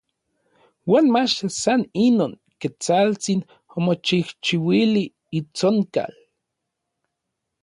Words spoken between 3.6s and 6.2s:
omochijchiuili itsonkal.